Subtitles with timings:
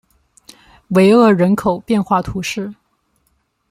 [0.87, 2.73] 维厄人口变化图示